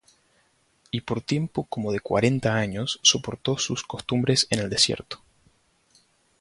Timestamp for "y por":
0.89-1.21